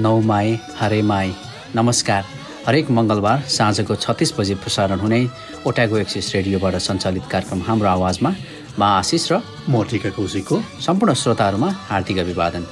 नौमाई 0.00 0.58
हरेमाई। 0.78 1.32
नमस्कार। 1.76 2.24
हरेक 2.66 2.90
मङ्गलबार 2.90 3.40
साँझको 3.50 3.94
छत्तिस 3.94 4.32
बजे 4.38 4.54
प्रसारण 4.54 4.98
हुने 5.00 5.18
ओट्यागो 5.66 5.96
एक्सिस 5.98 6.34
रेडियोबाट 6.34 6.74
सञ्चालित 6.78 7.24
कार्यक्रम 7.30 7.62
हाम्रो 7.66 7.88
आवाजमा 7.88 8.30
म 8.78 8.82
आशिष 8.82 9.26
र 9.32 9.40
मोर्टिका 9.68 10.10
कौशिकको। 10.14 10.56
सम्पूर्ण 10.86 11.14
श्रोताहरूमा 11.14 11.70
हार्दिक 11.90 12.18
अभिवादन। 12.18 12.64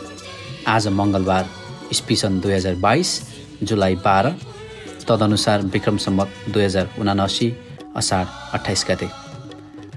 आज 0.66 0.86
मङ्गलबार 0.88 1.44
स्पिसन 1.92 2.40
दुई 2.40 2.52
हजार 2.52 2.74
बाइस 2.86 3.10
जुलाई 3.62 3.94
बाह्र 4.06 4.34
तदनुसार 5.08 5.58
विक्रम 5.74 5.96
सम्मत 6.06 6.28
दुई 6.54 6.64
हजार 6.64 6.86
उनासी 7.00 7.48
असार 7.96 8.26
अठाइस 8.54 8.86
गते। 8.88 9.08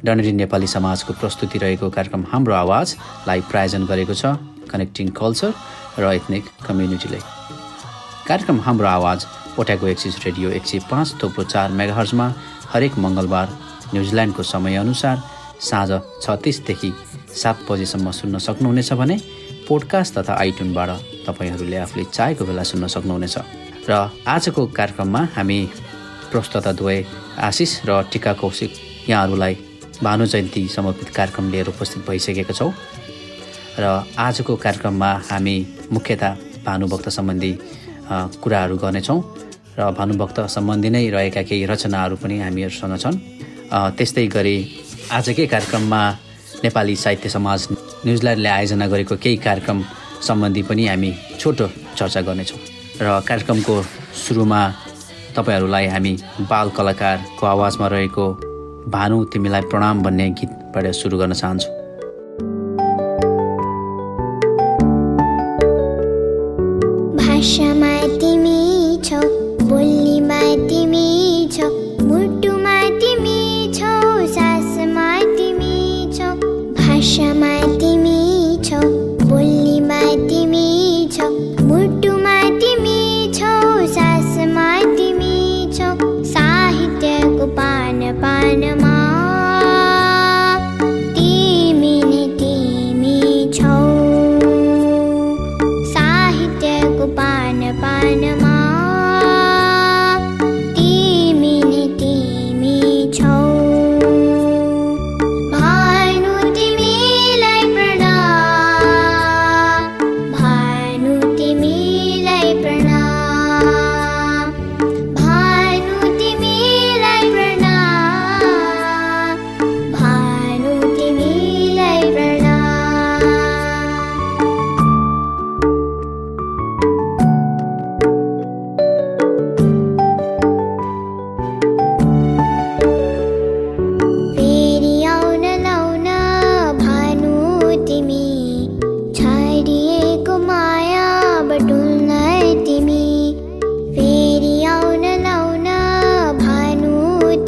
डनेरी 0.06 0.32
नेपाली 0.34 0.68
समाजको 0.68 1.14
प्रस्तुति 1.14 1.58
रहेको 1.60 1.90
कार्यक्रम 1.90 2.26
हाम्रो 2.32 2.54
आवाजलाई 2.56 3.42
प्रायोजन 3.52 3.86
गरेको 3.86 4.14
छ 4.14 4.34
कनेक्टिङ 4.72 5.08
कल्चर 5.14 5.54
र 5.98 6.14
एथनिक 6.14 6.46
कम्युनिटीले। 6.68 7.20
कार्यक्रम 8.28 8.60
हाम्रो 8.62 8.88
आवाज 8.88 9.26
ओट्याको 9.60 9.88
एक्सिस 9.88 10.16
रेडियो 10.26 10.50
एक 10.52 10.66
सय 10.66 10.80
पाँच 10.92 11.16
थोप्रो 11.24 11.44
चार 11.44 11.72
मेगाहर्जमा 11.72 12.28
हरेक 12.74 12.98
मङ्गलबार 12.98 13.48
न्युजिल्यान्डको 13.94 14.44
समयअनुसार 14.44 15.18
साँझ 15.60 15.90
छत्तिसदेखि 16.24 16.92
सात 17.42 17.66
बजेसम्म 17.70 18.12
सुन्न 18.12 18.38
सक्नुहुनेछ 18.38 18.94
भने 18.94 19.18
पोडकास्ट 19.68 20.18
तथा 20.18 20.34
आइटुनबाट 20.34 20.90
तपाईँहरूले 21.28 21.78
आफूले 21.78 22.04
चाहेको 22.06 22.46
बेला 22.46 22.64
सुन्न 22.64 22.88
सक्नुहुनेछ। 22.88 23.36
र 23.90 23.92
आजको 24.28 24.66
कार्यक्रममा 24.78 25.22
हामी 25.36 25.60
प्रस्तुता 26.32 26.72
द्वय 26.72 27.04
आशिष 27.50 27.72
र 27.90 28.02
टिका 28.14 28.34
कौशिक 28.42 28.72
यहाँहरूलाई 29.10 29.54
भानु 30.04 30.26
जयन्ती 30.26 30.68
समर्पित 30.68 31.10
कार्यक्रम 31.10 31.50
लिएर 31.52 31.68
उपस्थित 31.70 32.06
भइसकेका 32.08 32.54
छौँ। 32.54 32.72
र 33.80 33.86
आजको 34.18 34.56
कार्यक्रममा 34.56 35.12
हामी 35.30 35.58
मुख्यतः 35.92 36.36
भानुभक्त 36.66 37.10
सम्बन्धी 37.18 37.52
कुराहरू 38.44 38.76
गर्नेछौँ 38.84 39.20
र 39.80 39.92
भानुभक्त 39.98 40.40
सम्बन्धी 40.56 40.90
नै 40.90 41.04
रहेका 41.16 41.42
केही 41.50 41.66
रचनाहरू 41.72 42.16
पनि 42.22 42.36
हामीहरूसँग 42.40 42.96
छन्। 43.04 43.18
त्यस्तै 43.98 44.26
गरी 44.36 44.56
आजकै 45.18 45.46
कार्यक्रममा 45.54 46.02
नेपाली 46.64 46.96
साहित्य 46.96 47.30
समाज 47.30 47.68
न्युजिल्यान्डले 48.06 48.50
आयोजना 48.50 48.88
गरेको 48.94 49.16
केही 49.24 49.38
कार्यक्रम 49.48 49.80
सम्बन्धी 50.28 50.62
पनि 50.70 50.84
हामी 50.88 51.12
छोटो 51.40 51.68
चर्चा 51.98 52.22
गर्नेछौँ। 52.28 52.60
र 53.02 53.08
कार्यक्रमको 53.30 53.76
सुरुमा 54.26 54.62
तपाईँहरूलाई 55.36 55.86
हामी 55.94 56.14
बाल 56.52 56.68
कलाकारको 56.78 57.44
आवाजमा 57.56 57.88
रहेको 57.88 58.26
भानु 58.92 59.18
तिमीलाई 59.32 59.62
प्रणाम 59.72 60.04
भन्ने 60.04 60.30
गीतबाट 60.40 60.86
सुरु 61.00 61.18
गर्न 61.18 61.34
चाहन्छौँ। 61.34 61.79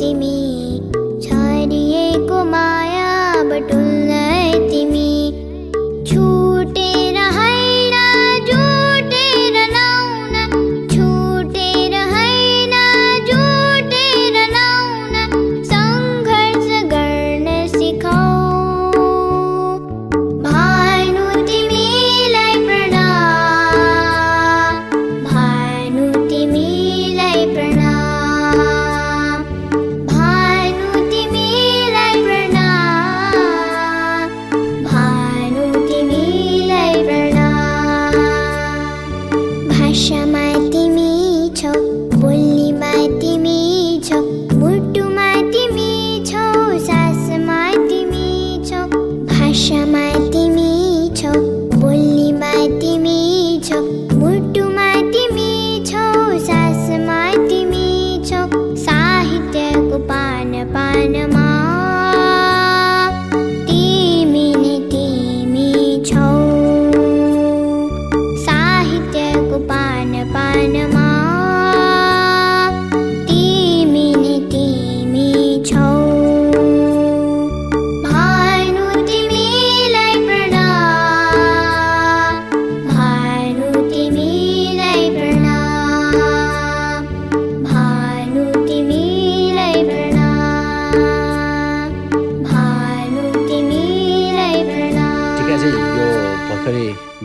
तिमी 0.02 0.41
छाडिएको 0.41 0.41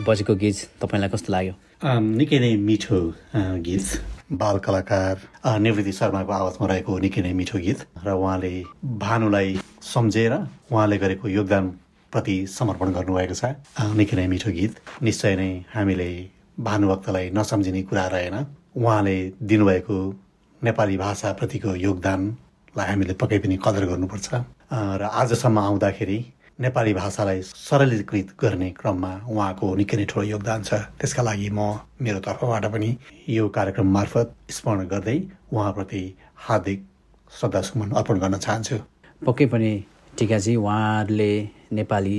बजेको 0.07 0.33
गीत 0.35 0.57
तपाईँलाई 0.81 1.09
कस्तो 1.09 1.29
लाग्यो? 1.33 1.53
निकै 1.81 2.37
नै 2.39 2.51
मिठो 2.61 2.99
गीत। 3.65 3.85
बाल 4.29 4.57
कलाकार 4.61 5.15
निवृत्ति 5.65 5.91
शर्माको 5.91 6.31
आवाजमा 6.31 6.65
रहेको 6.69 6.91
निकै 7.01 7.21
नै 7.25 7.33
मिठो 7.33 7.57
गीत 7.57 7.79
र 8.05 8.13
उहाँले 8.13 8.53
भानुलाई 9.01 9.49
सम्झेर 9.81 10.33
उहाँले 10.69 10.97
गरेको 11.01 11.25
योगदानप्रति 11.27 12.35
समर्पण 12.45 12.87
गर्नुभएको 12.93 13.33
छ। 13.33 13.57
निकै 13.97 14.15
नै 14.21 14.27
मिठो 14.29 14.51
गीत। 14.53 14.73
निश्चय 15.01 15.35
नै 15.41 15.51
हामीले 15.73 16.09
भानुभक्तलाई 16.61 17.25
नसम्झिने 17.33 17.81
कुरा 17.89 18.05
रहेन। 18.13 18.35
उहाँले 18.77 19.17
दिनुभएको 19.41 19.97
नेपाली 20.61 20.95
भाषाप्रतिको 20.97 21.75
योगदानलाई 21.87 22.85
हामीले 22.85 23.13
पक्कै 23.17 23.37
पनि 23.41 23.55
कदर 23.65 23.83
गर्नुपर्छ। 23.91 24.27
र 24.71 25.01
आजसम्म 25.01 25.57
आउँदाखेरि 25.59 26.19
नेपाली 26.59 26.93
भाषालाई 26.93 27.41
सरलीकृत 27.41 28.27
गर्ने 28.41 28.69
क्रममा 28.77 29.09
उहाँको 29.29 29.67
निकै 29.77 29.97
नै 29.97 30.05
ठुलो 30.09 30.23
योगदान 30.25 30.63
छ। 30.65 30.73
त्यसका 30.97 31.21
लागि 31.21 31.49
म 31.53 31.85
मेरो 32.01 32.19
तर्फबाट 32.25 32.65
पनि 32.73 32.89
यो 33.29 33.43
कार्यक्रम 33.57 33.87
मार्फत 33.93 34.33
स्मरण 34.49 34.87
गर्दै 34.89 35.17
उहाँप्रति 35.53 36.01
हार्दिक 36.45 36.79
श्रद्धासुमन 37.31 37.91
अर्पण 37.93 38.17
गर्न 38.23 38.37
चाहन्छु। 38.45 38.77
पक्कै 39.21 39.45
पनि 39.53 39.71
टिकाजी 40.17 40.55
उहाँहरूले 40.57 41.31
नेपाली 41.77 42.17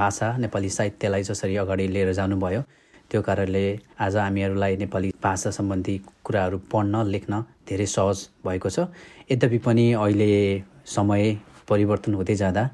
भाषा 0.00 0.28
नेपाली 0.36 0.68
साहित्यलाई 0.76 1.22
जसरी 1.30 1.56
अगाडि 1.64 1.86
लिएर 1.88 2.12
जानुभयो 2.20 2.60
त्यो 3.08 3.22
कारणले 3.24 3.64
आज 4.04 4.16
हामीहरूलाई 4.16 4.76
नेपाली 4.84 5.12
भाषा 5.24 5.50
सम्बन्धी 5.58 5.96
कुराहरू 6.24 6.58
पढ्न 6.72 6.94
लेख्न 7.08 7.40
धेरै 7.68 7.86
सहज 7.96 8.18
भएको 8.44 8.68
छ। 8.68 8.84
यद्यपि 9.32 9.58
पनि 9.64 9.86
अहिले 9.94 10.28
समय 10.96 11.24
परिवर्तन 11.70 12.14
हुँदै 12.20 12.36
जाँदा 12.42 12.64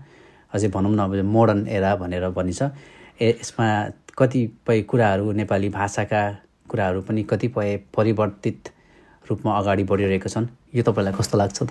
अझै 0.54 0.68
भनौँ 0.70 0.92
न 0.94 0.98
अब 0.98 1.12
मोडर्न 1.26 1.66
एरा 1.68 1.94
भनेर 2.02 2.28
भनिन्छ। 2.30 2.62
ए 3.20 3.28
यसमा 3.40 3.66
कतिपय 4.18 4.80
कुराहरू 4.90 5.32
नेपाली 5.32 5.68
भाषाका 5.68 6.22
कुराहरू 6.70 7.00
पनि 7.08 7.22
कतिपय 7.30 7.76
परिवर्तित 7.96 8.68
रूपमा 9.24 9.50
अगाडि 9.58 9.84
बढिरहेका 9.90 10.28
छन्। 10.30 10.46
यो 10.74 10.82
तपाईँलाई 10.82 11.14
कस्तो 11.18 11.38
लाग्छ 11.38 11.62
त? 11.62 11.70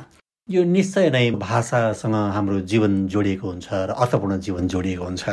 यो 0.50 0.64
निश्चय 0.64 1.10
नै 1.10 1.32
भाषासँग 1.40 2.16
हाम्रो 2.36 2.60
जीवन 2.68 3.08
जोडिएको 3.08 3.48
हुन्छ 3.48 3.68
र 3.72 3.92
अर्थपूर्ण 3.96 4.40
जीवन 4.44 4.68
जोडिएको 4.68 5.04
हुन्छ। 5.04 5.24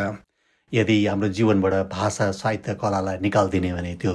यदि 0.73 0.97
हाम्रो 1.06 1.29
जीवनबाट 1.35 1.75
भाषा 1.91 2.31
साहित्य 2.31 2.75
कलालाई 2.79 3.19
निकालिदिने 3.26 3.73
भने 3.75 3.94
त्यो 3.99 4.12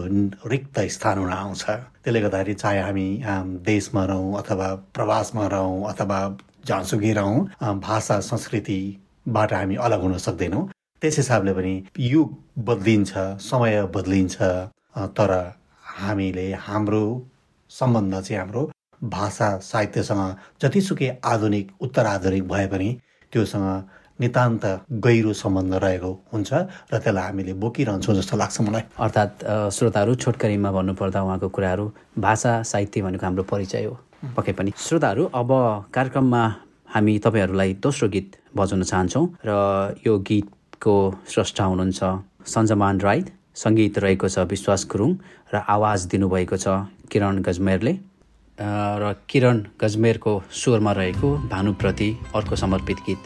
रिक्त 0.48 0.80
स्थान 0.96 1.18
हुन 1.20 1.32
आउँछ। 1.36 1.64
त्यसले 2.00 2.20
गर्दाखेरि 2.22 2.54
चाहे 2.54 2.80
हामी 2.80 3.08
देशमा 3.68 4.04
रहौँ 4.06 4.38
अथवा 4.40 4.68
प्रवासमा 4.96 5.48
रहौँ 5.52 5.84
अथवा 5.92 6.20
जहाँसुकै 6.66 7.14
रहौँ 7.14 7.80
भाषा 7.84 8.20
संस्कृतिबाट 9.26 9.54
हामी 9.54 9.76
अलग 9.76 10.02
हुन 10.02 10.18
सक्दैनौँ। 10.18 10.70
त्यस 11.02 11.18
हिसाबले 11.18 11.54
पनि 11.54 11.84
युग 12.00 12.30
बदलिन्छ 12.60 13.14
समय 13.42 13.82
बदलिन्छ 13.94 14.38
तर 15.18 15.32
हामीले 15.98 16.54
हाम्रो 16.54 17.04
सम्बन्ध 17.72 18.22
चाहिँ 18.22 18.40
हाम्रो 18.40 18.70
भाषा 19.04 19.58
साहित्यसँग 19.60 20.36
जतिसुकै 20.62 21.10
आधुनिक 21.26 21.72
उत्तराधुनिक 21.82 22.48
भए 22.48 22.68
पनि 22.68 22.90
त्योसँग 23.34 23.68
नितान्त 24.22 24.66
गहिरो 25.04 25.34
सम्बन्ध 25.34 25.74
रहेको 25.74 26.12
हुन्छ 26.34 26.54
र 26.94 26.94
त्यसलाई 26.94 27.24
हामीले 27.24 27.54
बोकिरहन्छौँ 27.54 28.16
जस्तो 28.16 28.38
लाग्छ 28.38 28.62
मलाई। 28.62 28.84
अर्थात् 29.00 29.44
श्रोताहरू 29.76 30.16
छोटकरीमा 30.16 30.72
भन्नुपर्दा 30.72 31.22
उहाँको 31.24 31.50
कुराहरू 31.50 31.92
भाषा 32.18 32.62
साहित्य 32.64 33.02
भनेको 33.02 33.26
हाम्रो 33.26 33.44
परिचय 33.44 33.84
हो। 33.86 33.98
पक्कै 34.38 34.54
पनि। 34.54 34.72
श्रोताहरू 34.78 35.24
अब 35.36 35.50
कार्यक्रममा 35.94 36.44
हामी 36.96 37.14
तपाईँहरूलाई 37.20 37.74
दोस्रो 37.84 38.08
गीत 38.08 38.36
बजाउन 38.56 38.84
चाहन्छौँ 38.88 39.26
र 39.44 39.52
यो 40.08 40.14
गीतको 40.24 40.96
स्रष्टा 41.28 41.64
हुनुहुन्छ 41.68 42.00
सञ्जमान 42.48 42.96
राई। 43.04 43.20
सङ्गीत 43.52 44.00
रहेको 44.00 44.28
छ 44.32 44.48
विश्वास 44.48 44.88
गुरुङ 44.88 45.12
र 45.52 45.56
आवाज 45.76 46.00
दिनुभएको 46.16 46.56
छ 46.56 46.88
किरण 47.12 47.44
गजमेरले। 47.44 47.94
र 49.04 49.04
किरण 49.28 49.58
गजमेरको 49.76 50.34
स्वरमा 50.56 50.92
रहेको 50.96 51.36
भानुप्रति 51.52 52.10
अर्को 52.32 52.56
समर्पित 52.64 52.98
गीत। 53.04 53.22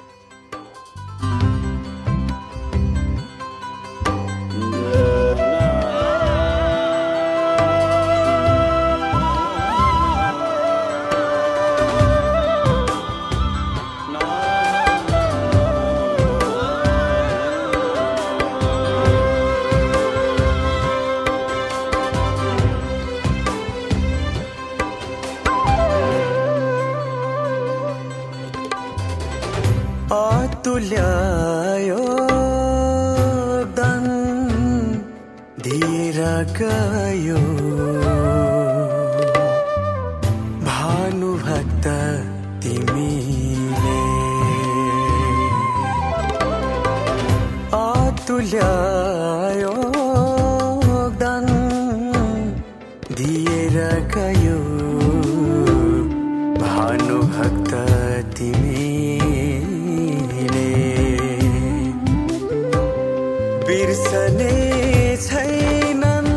बिर्सने 64.30 65.16
छैनन् 65.26 66.30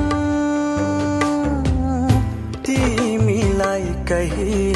तिमीलाई 2.64 3.88
कहिले 4.08 4.71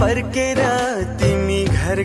फर्केर 0.00 0.58
तिमी 1.20 1.64
घर 1.64 2.02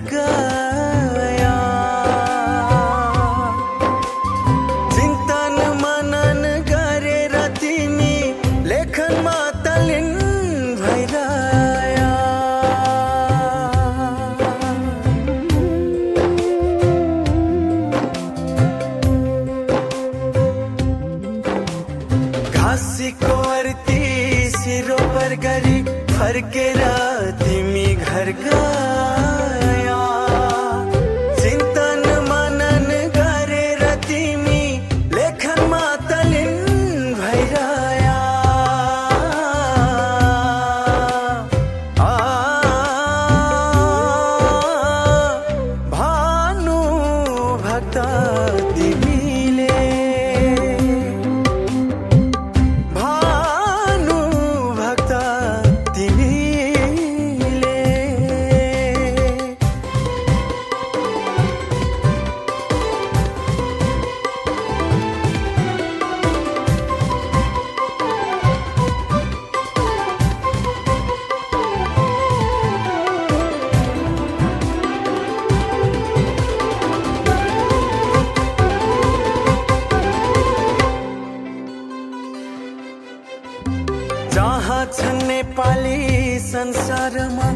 छ 84.93 85.01
नेपाली 85.27 86.39
संसारमा। 86.39 87.49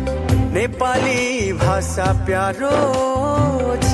नेपाली 0.55 1.53
भाषा 1.53 2.05
प्यारो 2.25 2.75
छ। 3.83 3.93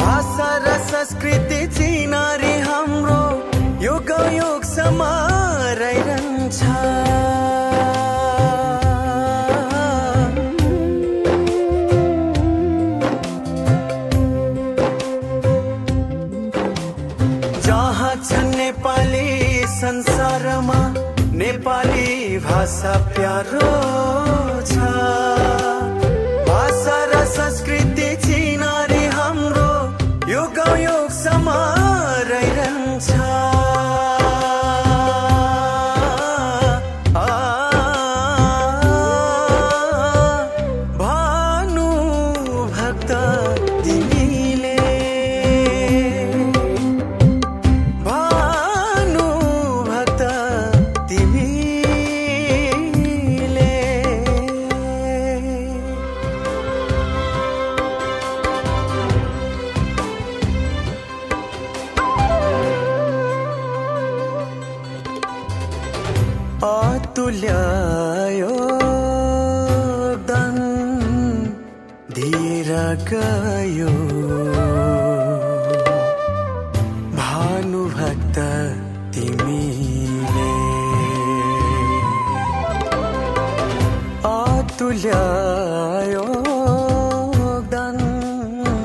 भाषा 0.00 0.50
र 0.64 0.78
संस्कृति 0.90 1.60
चिनारी 1.76 2.54
हाम्रो 2.68 3.22
युग 3.84 4.10
समा 4.64 5.29
भाषा 22.60 22.94
प्यारो 23.16 23.68
छ। 24.68 24.76
भाषा 26.48 26.96
र 27.10 27.24
संस्कृति 27.36 28.08
चिनारी 28.24 29.04
हाम्रो 29.16 29.70
युग 30.32 30.58
युगसम्म 30.80 31.48
रहिरहन्छ 32.30 33.08
आ, 33.10 33.39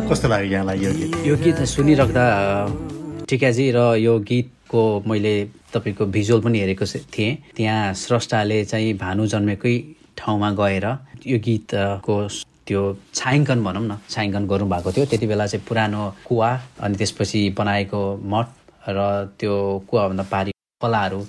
कस्तो 0.10 0.28
लाग्यो 0.30 0.52
यहाँलाई 0.52 0.78
यो 0.86 0.92
गीत? 0.94 1.12
यो 1.26 1.36
गीत 1.44 1.60
सुनिराख्दा 1.74 2.26
टिकाजी 3.30 3.66
र 3.74 3.80
यो 4.06 4.14
गीतको 4.30 4.82
मैले 5.10 5.34
तपाईँको 5.74 6.06
भिजुअल 6.16 6.42
पनि 6.46 6.58
हेरेको 6.62 6.86
थिएँ। 7.10 7.32
त्यहाँ 7.58 7.94
स्रष्टाले 7.98 8.64
चाहिँ 8.72 8.94
भानु 9.02 9.26
जन्मेकै 9.34 9.74
ठाउँमा 10.18 10.50
गएर 10.62 10.86
यो 11.26 11.38
गीतको 11.42 12.16
त्यो 12.70 12.82
छायाङ्कन 13.18 13.60
भनौँ 13.66 13.84
न 13.90 13.98
छायाङ्कन 14.10 14.44
गर्नुभएको 14.46 14.90
थियो। 14.94 15.06
त्यति 15.10 15.26
बेला 15.28 15.46
चाहिँ 15.50 15.66
पुरानो 15.66 16.02
कुवा 16.30 16.50
अनि 16.86 16.96
त्यसपछि 17.02 17.42
बनाएको 17.58 18.02
मठ 18.30 18.48
र 18.94 19.00
त्यो 19.42 19.54
कुवाभन्दा 19.90 20.24
पारि 20.30 20.52
खोलाहरू 20.82 21.20
अ, 21.22 21.26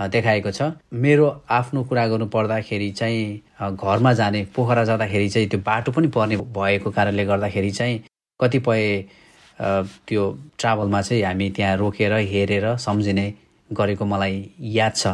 देखाएको 0.00 0.50
छ। 0.50 0.62
मेरो 0.92 1.26
आफ्नो 1.50 1.82
कुरा 1.88 2.06
गर्नु 2.08 2.26
पर्दाखेरि 2.28 2.90
चाहिँ 2.92 3.72
घरमा 3.72 4.12
जाने 4.12 4.42
पोखरा 4.54 4.84
जाँदाखेरि 4.84 5.28
चाहिँ 5.28 5.48
त्यो 5.48 5.60
बाटो 5.66 5.92
पनि 5.92 6.08
पर्ने 6.12 6.36
भएको 6.36 6.90
कारणले 6.90 7.24
गर्दाखेरि 7.24 7.70
चाहिँ 7.70 8.00
कतिपय 8.40 8.84
त्यो 10.06 10.22
ट्राभलमा 10.58 11.00
चाहिँ 11.02 11.22
हामी 11.22 11.50
त्यहाँ 11.56 11.76
रोकेर 11.76 12.12
हेरेर 12.12 12.76
सम्झिने 12.76 13.26
गरेको 13.70 14.04
मलाई 14.04 14.36
याद 14.60 14.92
छ। 14.96 15.06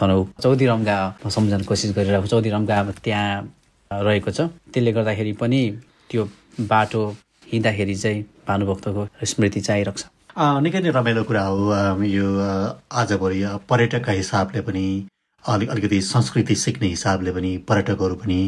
तनहु 0.00 0.24
चौधीरमगा 0.42 0.96
म 1.26 1.28
सम्झन 1.28 1.62
कोसिस 1.68 1.92
गरिरहेको 1.96 2.26
छु 2.26 2.30
चौधीरमगा 2.30 2.78
अब 2.80 2.90
त्यहाँ 3.04 3.28
रहेको 3.90 4.30
छ। 4.30 4.48
त्यसले 4.72 4.92
गर्दाखेरि 4.92 5.32
पनि 5.36 5.60
त्यो 6.10 6.24
बाटो 6.72 7.02
हिँड्दाखेरि 7.52 7.94
चाहिँ 7.94 8.24
भानुभक्तको 8.48 9.06
स्मृति 9.28 9.60
चाहिँ 9.60 9.84
आइरहेको 9.84 10.00
छ। 10.00 10.04
निकै 10.36 10.80
नै 10.80 10.90
रमाइलो 10.96 11.22
कुरा 11.28 11.44
हो 11.44 12.04
यो 12.08 12.26
आजभोलि 13.00 13.40
पर्यटकका 13.68 14.12
हिसाबले 14.12 14.60
पनि 14.64 14.84
अलिक 15.44 15.70
अलिकति 15.70 16.00
संस्कृति 16.00 16.54
सिक्ने 16.56 16.88
हिसाबले 16.88 17.32
पनि 17.36 17.50
पर्यटकहरू 17.68 18.14
पनि 18.22 18.38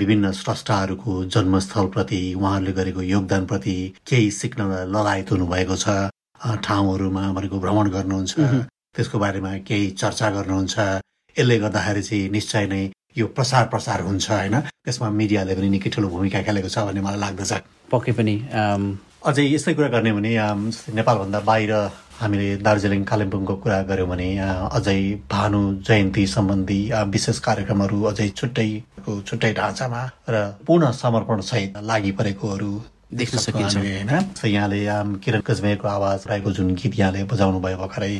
विभिन्न 0.00 0.30
स्रष्टाहरूको 0.40 1.12
जन्मस्थलप्रति 1.34 2.20
उहाँहरूले 2.34 2.72
गरेको 2.78 3.02
योगदानप्रति 3.02 3.76
केही 4.06 4.30
सिक्न 4.30 4.62
ललायत 4.94 5.32
हुनुभएको 5.32 5.76
छ। 5.76 5.86
ठाउँहरूमा 6.64 7.22
भनेको 7.32 7.58
भ्रमण 7.64 7.90
गर्नुहुन्छ 7.90 8.34
त्यसको 8.94 9.18
बारेमा 9.18 9.52
केही 9.66 9.90
चर्चा 10.02 10.30
गर्नुहुन्छ। 10.36 10.78
यसले 11.36 11.58
गर्दाखेरि 11.58 12.02
चाहिँ 12.02 12.28
निश्चय 12.30 12.66
नै 12.70 12.82
यो 13.18 13.26
प्रसार 13.34 13.64
प्रसार 13.74 14.00
हुन्छ 14.06 14.30
होइन? 14.30 14.54
त्यसमा 14.84 15.08
मिडियाले 15.10 15.54
पनि 15.58 15.68
निकै 15.74 15.90
ठुलो 15.90 16.08
भूमिका 16.14 16.42
खेलेको 16.46 16.68
छ 16.68 16.78
भन्ने 16.86 17.00
मलाई 17.02 17.20
लाग्दछ। 17.24 17.52
पक्कै 17.90 18.12
पनि 18.12 18.34
अझै 19.24 19.44
यस्तै 19.48 19.72
कुरा 19.76 19.88
गर्ने 19.88 20.10
भने 20.12 20.30
अम, 20.36 20.60
नेपालभन्दा 20.96 21.38
बाहिर 21.48 21.72
हामीले 22.20 22.48
दार्जिलिङ 22.66 23.02
कालिम्पोङको 23.10 23.54
कुरा 23.62 23.78
गऱ्यौँ 23.88 24.08
भने 24.08 24.26
अझै 24.76 25.00
भानु 25.32 25.60
जयन्ती 25.88 26.24
सम्बन्धी 26.32 26.80
विशेष 27.14 27.38
कार्यक्रमहरू 27.46 27.98
अझै 28.10 28.28
छुट्टै 28.38 28.68
छुट्टै 29.28 29.52
ढाँचामा 29.60 30.02
र 30.32 30.34
पूर्ण 30.66 30.90
समर्पण 31.00 31.40
सहित 31.50 31.78
लागि 31.90 32.12
परेकोहरू 32.18 32.70
देख्न 33.20 33.36
सकिन्छ। 33.46 33.76
होइन? 33.76 34.12
जस्तै 34.34 34.50
यहाँले 34.50 34.80
किरण 35.24 35.40
कजमेरको 35.48 35.88
आवाज 35.88 36.18
रहेको 36.28 36.50
जुन 36.58 36.74
गीत 36.80 36.98
यहाँले 37.00 37.24
बजाउनु 37.32 37.60
भयो 37.64 37.78
भर्खरै 37.80 38.12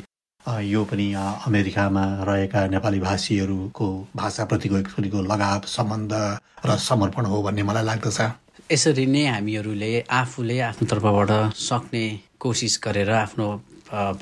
यो 0.72 0.84
पनि 0.88 1.06
अमेरिकामा 1.48 2.04
रहेका 2.28 2.60
नेपाली 2.74 3.00
भाषीहरूको 3.08 3.86
भाषाप्रतिको 4.16 4.76
एक 4.80 4.88
लगाव 5.32 5.60
सम्बन्ध 5.76 6.12
र 6.64 6.76
समर्पण 6.88 7.24
हो 7.32 7.42
भन्ने 7.42 7.62
मलाई 7.68 7.84
लाग्दछ। 7.90 8.20
यसरी 8.72 9.04
नै 9.06 9.22
हामीहरूले 9.28 9.88
आफूले 10.08 10.56
आफ्नो 10.66 10.84
तर्फबाट 10.90 11.30
सक्ने 11.52 12.04
कोसिस 12.40 12.74
गरेर 12.84 13.10
आफ्नो 13.12 13.46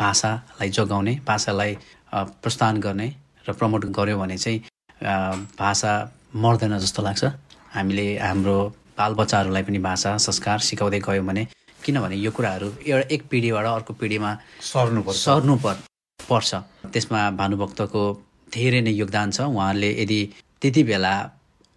भाषालाई 0.02 0.68
जोगाउने 0.76 1.14
भाषालाई 1.26 1.72
अ, 2.12 2.18
प्रोत्साहन 2.42 2.76
गर्ने 2.86 3.06
र 3.46 3.52
प्रमोट 3.58 3.84
गर्यो 3.98 4.18
भने 4.18 4.36
चाहिँ 4.44 4.58
भाषा 5.62 5.92
मर्दैन 6.42 6.74
जस्तो 6.84 7.02
लाग्छ। 7.02 7.24
हामीले 7.74 8.06
हाम्रो 8.18 8.56
बालबच्चाहरूलाई 8.98 9.62
पनि 9.62 9.78
भाषा 9.88 10.10
संस्कार 10.26 10.58
सिकाउँदै 10.68 11.00
गयौँ 11.06 11.26
भने 11.26 11.46
किनभने 11.84 12.16
यो 12.26 12.30
कुराहरू 12.36 12.68
एउटा 12.82 13.06
एक 13.14 13.22
पिँढीबाट 13.30 13.66
अर्को 13.66 13.92
पिँढीमा 14.00 14.30
सर्नु 14.68 15.54
पर 15.64 15.74
पर्छ 16.18 16.50
त्यसमा 16.92 17.20
भानुभक्तको 17.38 18.02
धेरै 18.54 18.80
नै 18.86 18.92
योगदान 19.02 19.30
छ। 19.30 19.40
उहाँले 19.46 19.90
यदि 20.02 20.20
त्यति 20.60 20.82
बेला 20.90 21.14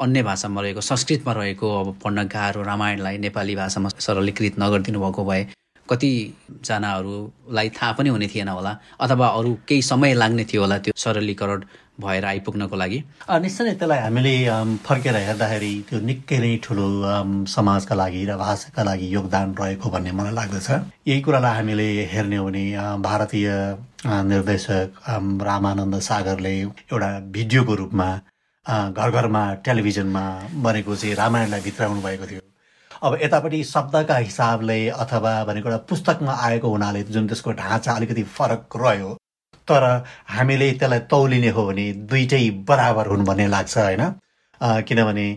अन्य 0.01 0.23
भाषामा 0.23 0.61
रहेको 0.61 0.81
संस्कृतमा 0.81 1.33
रहेको 1.33 1.67
अब 1.79 1.95
पढ्न 2.03 2.23
गाह्रो 2.27 2.61
रामायणलाई 2.63 3.17
नेपाली 3.17 3.55
भाषामा 3.55 3.89
सरलीकृत 4.07 4.59
नगरिदिनु 4.59 4.99
भएको 4.99 5.25
भए 5.25 5.45
कतिजनाहरूलाई 5.89 7.69
थाहा 7.77 7.91
पनि 7.97 8.09
हुने 8.09 8.27
थिएन 8.27 8.47
होला 8.49 8.77
अथवा 9.01 9.27
अरू 9.39 9.53
केही 9.67 9.81
समय 9.81 10.13
लाग्ने 10.13 10.45
थियो 10.51 10.61
होला 10.61 10.77
त्यो 10.83 10.93
सरलीकरण 10.97 11.63
भएर 12.01 12.25
आइपुग्नको 12.25 12.75
लागि। 12.75 12.97
निश्चय 13.41 13.63
नै 13.63 13.73
त्यसलाई 13.79 13.99
हामीले 14.03 14.33
फर्केर 14.83 15.15
हेर्दाखेरि 15.15 15.73
त्यो 15.89 15.99
निकै 16.09 16.37
नै 16.43 16.51
ठुलो 16.65 16.85
समाजका 17.47 17.95
लागि 17.95 18.25
र 18.25 18.35
भाषाका 18.35 18.83
लागि 18.83 19.07
योगदान 19.15 19.55
रहेको 19.59 19.89
भन्ने 19.89 20.11
मलाई 20.11 20.33
लाग्दछ। 20.41 20.69
यही 21.07 21.21
कुरालाई 21.21 21.55
हामीले 21.55 21.87
हेर्ने 22.11 22.37
हो 22.37 22.45
भने 22.45 22.65
भारतीय 23.07 23.47
निर्देशक 24.31 24.87
रामानन्द 25.49 25.99
सागरले 26.09 26.55
एउटा 26.59 27.09
भिडियोको 27.35 27.75
रूपमा 27.81 28.09
घर 28.67 29.09
घरमा 29.11 29.43
टेलिभिजनमा 29.65 30.25
बनेको 30.63 30.95
चाहिँ 30.95 31.15
रामायणलाई 31.15 31.61
भित्राउनु 31.61 32.01
भएको 32.01 32.25
थियो। 32.25 32.41
अब 33.03 33.17
यतापट्टि 33.21 33.63
शब्दका 33.63 34.15
हिसाबले 34.17 34.77
अथवा 34.89 35.33
भनेको 35.45 35.69
एउटा 35.69 35.85
पुस्तकमा 35.89 36.33
आएको 36.45 36.69
हुनाले 36.69 37.03
जुन 37.13 37.27
त्यसको 37.27 37.51
ढाँचा 37.61 37.91
अलिकति 37.93 38.23
फरक 38.37 38.77
रह्यो 38.77 39.13
तर 39.67 39.83
हामीले 40.27 40.71
त्यसलाई 40.73 40.99
तौलिने 41.11 41.49
हो 41.49 41.65
भने 41.67 41.91
दुइटै 42.09 42.49
बराबर 42.67 43.07
हुन् 43.07 43.25
भन्ने 43.25 43.47
लाग्छ 43.47 43.77
होइन? 43.77 44.03
किनभने 44.61 45.27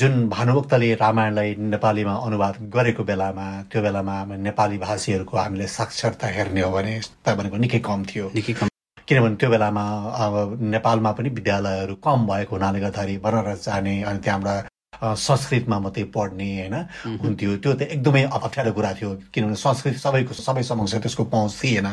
जुन 0.00 0.28
भानुभक्तले 0.28 0.94
रामायणलाई 0.94 1.54
नेपालीमा 1.58 2.14
अनुवाद 2.26 2.56
गरेको 2.74 3.04
बेलामा 3.04 3.46
त्यो 3.72 3.82
बेलामा 3.82 4.16
नेपाली 4.38 4.78
भाषीहरूको 4.78 5.36
हामीले 5.36 5.66
साक्षरता 5.68 6.26
हेर्ने 6.36 6.60
हो 6.60 6.70
भने 6.72 7.00
त 7.24 7.36
भनेको 7.36 7.56
निकै 7.56 7.78
कम 7.84 8.04
थियो। 8.08 8.30
निकै 8.34 8.52
कम। 8.52 8.68
किनभने 9.08 9.36
त्यो 9.40 9.48
बेलामा 9.50 9.82
अब 10.20 10.34
नेपालमा 10.60 11.10
पनि 11.16 11.28
विद्यालयहरू 11.32 11.94
कम 12.04 12.26
भएको 12.28 12.52
हुनाले 12.56 12.80
गर्दाखेरि 12.80 13.16
बनारस 13.24 13.64
जाने 13.64 13.94
अनि 14.04 14.18
त्यहाँबाट 14.20 14.68
संस्कृतमा 15.00 15.78
मात्रै 15.80 16.04
पढ्ने 16.12 16.48
होइन? 16.58 16.74
हुन्थ्यो। 17.22 17.56
त्यो 17.56 17.72
त 17.72 17.82
एकदमै 17.88 18.22
अप्ठ्यारो 18.28 18.72
कुरा 18.76 18.92
थियो। 19.00 19.10
किनभने 19.32 19.56
संस्कृत 19.64 19.96
सबैको 20.04 20.34
सबै 20.36 20.62
समक्ष 20.62 20.94
त्यसको 21.00 21.24
पहुँच 21.24 21.52
थिएन। 21.60 21.88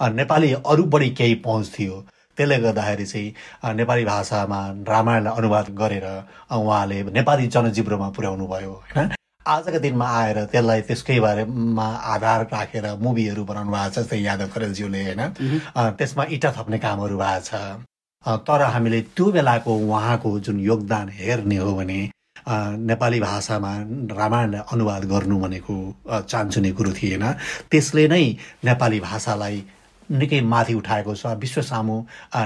नेपाली 0.00 0.52
अरू 0.62 0.82
बढी 0.86 1.10
केही 1.18 1.34
पहुँच 1.42 1.66
थियो। 1.74 1.94
त्यसले 2.36 2.58
गर्दाखेरि 2.58 3.06
चाहिँ 3.06 3.74
नेपाली 3.74 4.04
भाषामा 4.04 4.60
रामायणलाई 4.88 5.34
अनुवाद 5.38 5.66
गरेर 5.82 6.06
उहाँले 6.54 7.02
नेपाली 7.18 7.46
जनजिब्रोमा 7.54 8.08
पुर्याउनु 8.16 8.46
भयो 8.46 8.72
होइन? 8.94 9.10
आजका 9.46 9.78
दिनमा 9.78 10.06
आएर 10.06 10.38
त्यसलाई 10.52 10.80
त्यसकै 10.88 11.18
बारेमा 11.20 11.86
आधार 12.14 12.40
राखेर 12.52 12.86
मुभीहरू 13.02 13.44
बनाउनु 13.44 13.72
भएको 13.72 13.90
छ 13.90 13.98
जस्तै 13.98 14.18
यादव 14.22 14.48
खरेलज्यूले 14.54 15.02
होइन? 15.02 15.22
त्यसमा 15.98 16.24
इँटा 16.30 16.50
थप्ने 16.56 16.78
कामहरू 16.78 17.16
भएको 17.18 17.40
छ। 17.48 17.52
तर 18.46 18.62
हामीले 18.62 19.00
त्यो 19.18 19.26
बेलाको 19.32 19.72
उहाँको 19.82 20.38
जुन 20.46 20.60
योगदान 20.60 21.08
हेर्ने 21.10 21.56
हो 21.56 21.74
भने 21.74 22.00
नेपाली 22.86 23.20
भाषामा 23.20 23.72
रामायणलाई 24.18 24.62
अनुवाद 24.72 25.04
गर्नु 25.10 25.38
भनेको 25.40 25.74
चान्चुने 26.30 26.70
कुरो 26.78 26.92
थिएन। 26.92 27.24
त्यसले 27.70 28.06
नै 28.08 28.24
नेपाली 28.64 29.00
भाषालाई 29.00 29.58
निकै 30.10 30.40
माथि 30.42 30.74
उठाएको 30.74 31.14
छ। 31.14 31.26
विश्व 31.38 31.62
सामु 31.62 31.96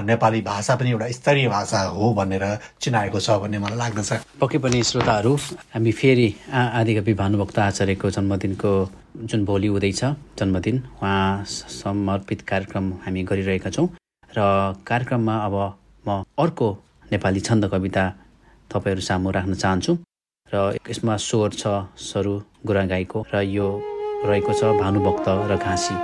नेपाली 0.05 0.41
भाषा 0.41 0.75
पनि 0.75 0.89
एउटा 0.91 1.07
स्तरीय 1.11 1.47
भाषा 1.49 1.81
हो 1.97 2.13
भनेर 2.13 2.43
चिनाएको 2.81 3.19
छ 3.19 3.29
भन्ने 3.41 3.57
मलाई 3.59 3.77
लाग्दछ। 3.77 4.39
पक्कै 4.41 4.57
पनि 4.57 4.83
श्रोताहरू 4.83 5.33
हामी 5.73 5.91
फेरि 5.91 6.27
आदिकवि 6.53 7.13
भानुभक्त 7.13 7.59
आचार्यको 7.59 8.09
जन्मदिनको 8.17 8.71
जुन 9.25 9.45
भोलि 9.45 9.67
हुँदैछ 9.67 10.01
जन्मदिन 10.39 10.77
उहाँ 11.01 11.43
समर्पित 11.47 12.41
कार्यक्रम 12.49 12.85
हामी 13.05 13.23
गरिरहेका 13.23 13.69
छौँ। 13.69 13.87
र 14.31 14.39
कार्यक्रममा 14.85 15.35
अब 15.45 15.55
म 16.07 16.23
अर्को 16.39 16.67
नेपाली 17.11 17.39
छन्द 17.39 17.65
कविता 17.73 18.03
तपाईँहरू 18.69 19.01
सामु 19.01 19.31
राख्न 19.31 19.53
चाहन्छु। 19.55 19.97
र 20.51 20.77
यसमा 20.89 21.15
स्वर 21.17 21.51
छ 21.51 21.63
सरु 21.99 22.33
गुरागाईको 22.63 23.25
र 23.33 23.41
यो 23.43 23.67
रहेको 24.27 24.53
छ 24.53 24.61
भानुभक्त 24.79 25.27
र 25.49 25.57
घाँसी। 25.57 25.95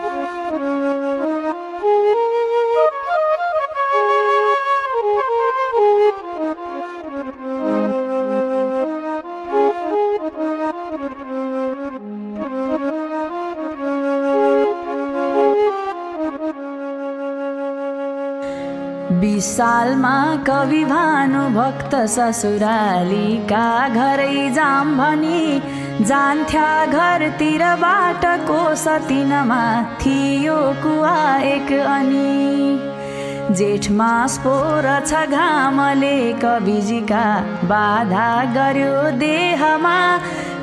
विशालमा 19.53 20.17
कवि 20.47 20.83
भानुभक्त 20.89 21.93
ससुरालीका 22.09 23.65
घरै 24.01 24.49
जाम 24.53 24.93
भनी 24.97 26.05
जान्थ्या 26.09 26.69
घरतिरबाट 26.97 28.25
कोसतिनमा 28.47 29.61
थियो 30.01 30.55
कुवा 30.83 31.19
एक 31.51 31.69
अनि। 31.87 33.53
जेठ 33.57 33.89
मास 33.99 34.37
पो 34.45 34.55
छ 34.81 35.21
घामले 35.37 36.17
कविजीका 36.43 37.25
बाधा 37.73 38.29
गर्यो 38.55 38.95
देहमा। 39.19 39.99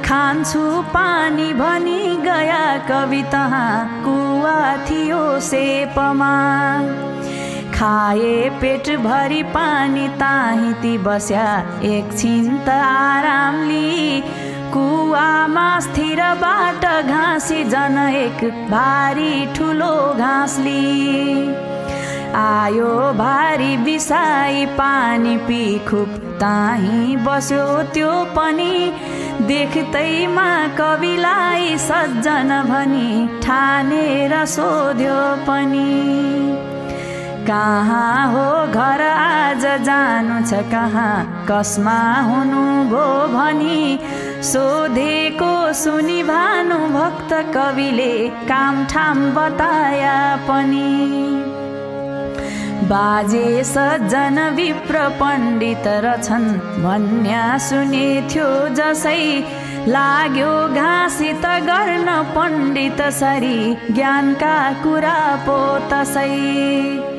खान्छु 0.08 0.64
पानी 0.96 1.52
भनी 1.62 2.02
गया 2.26 2.64
कवि 2.90 3.22
तहाँ 3.32 3.70
कुवा 4.04 4.58
थियो 4.90 5.22
सेपमा। 5.50 6.34
खाए 7.80 8.32
पेटभरि 8.60 9.42
पानी 9.52 10.08
ताही 10.20 10.72
ती 10.80 10.96
बस्या। 11.04 11.44
एकछिन 11.90 12.58
त 12.66 12.68
आराम 12.68 13.62
लिई 13.68 14.20
कुवामा 14.72 15.68
स्थिरबाट 15.80 16.84
घाँसी 16.84 17.62
जन 17.64 17.96
एक 18.16 18.44
भारी 18.70 19.32
ठुलो 19.56 19.94
घाँस 20.14 20.58
लिई 20.58 21.54
आयो 22.42 22.92
भारी 23.22 23.76
बिसाई 23.84 24.66
पानी 24.76 25.36
पी 25.48 25.64
खुब 25.88 26.18
ताही 26.40 27.16
बस्यो 27.26 27.66
त्यो 27.94 28.12
पनि। 28.36 28.74
देख्दैमा 29.48 30.50
कविलाई 30.78 31.78
सज्जन 31.88 32.60
भनी 32.68 33.26
ठानेर 33.42 34.44
सोध्यो 34.56 35.22
पनि। 35.48 36.69
कहाँ 37.46 38.32
हो 38.32 38.72
घर 38.72 39.00
आज 39.02 39.64
जानु 39.84 40.40
छ 40.46 40.60
कहाँ? 40.70 41.46
कसमा 41.50 42.00
हुनु 42.20 42.62
भो 42.90 43.06
भनी? 43.34 43.98
सोधेको 44.42 45.72
सुनि 45.72 46.22
भानु 46.22 46.78
भक्त 46.88 47.32
कविले 47.54 48.28
काम 48.48 48.84
ठाम 48.86 49.30
बताया 49.34 50.36
पनि। 50.48 50.90
बाजे 52.90 53.64
सज्जन 53.64 54.38
विप्र 54.54 55.08
पण्डित 55.20 55.86
रछन् 56.04 56.48
भन्या 56.84 57.58
सुनेथ्यो 57.58 58.48
जसै। 58.74 59.20
लाग्यो 59.88 60.52
घाँसी 60.74 61.32
त 61.32 61.46
गर्न 61.68 62.08
पण्डित 62.36 63.00
सरी 63.12 63.76
ज्ञानका 63.90 64.56
कुरा 64.82 65.20
पो 65.46 65.58
तसै। 65.90 67.09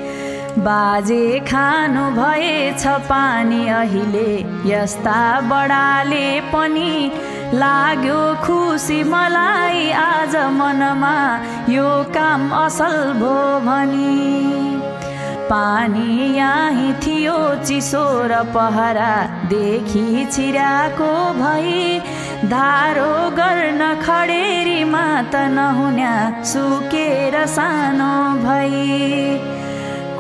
बाजे 0.60 1.40
खानु 1.48 2.02
भएछ 2.12 2.84
पानी 3.10 3.68
अहिले 3.68 4.32
यस्ता 4.70 5.20
बडाले 5.42 6.26
पनि 6.52 7.12
लाग्यो 7.54 8.20
खुसी 8.44 9.04
मलाई 9.04 9.90
आज 9.92 10.36
मनमा। 10.58 11.16
यो 11.70 11.88
काम 12.14 12.50
असल 12.56 12.98
भो 13.20 13.36
भनी। 13.66 14.42
पानी 15.50 16.36
यहीँ 16.38 16.94
थियो 17.04 17.38
चिसो 17.64 18.04
र 18.28 18.44
पहरा 18.52 19.16
देखि 19.48 20.26
छिराको 20.32 21.14
भई। 21.40 22.00
धारो 22.52 23.14
गर्न 23.40 23.82
खडेरीमा 24.04 25.06
त 25.22 25.48
नहुन्या 25.56 26.44
सुकेर 26.44 27.46
सानो 27.56 28.14
भई। 28.44 29.60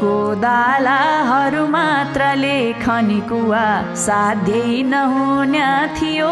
कोदालाहरू 0.02 1.66
मात्रले 1.74 2.58
खनी 2.84 3.20
कुवा 3.30 3.66
साध्यै 4.04 4.82
नहुन्या 4.92 5.72
थियो। 5.98 6.32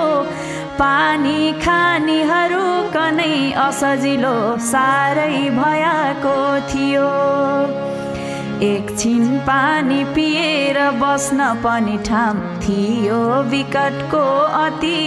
पानी 0.79 1.39
खानीहरू 1.63 2.65
कनै 2.95 3.35
असजिलो 3.65 4.35
साह्रै 4.67 5.35
भयाको 5.57 6.37
थियो। 6.71 7.09
एकछिन 8.67 9.25
पानी 9.49 9.99
पिएर 10.15 10.79
बस्न 11.01 11.49
पनि 11.65 11.97
ठाम 12.07 12.39
थियो 12.63 13.19
विकटको 13.51 14.23
अति। 14.61 15.01